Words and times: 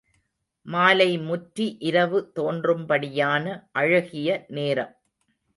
மாலை 0.65 1.07
முற்றி 1.19 1.67
இரவு 1.89 2.21
தோன்றும்படியான 2.39 3.45
அழகிய 3.73 4.29
நேரம். 4.49 4.93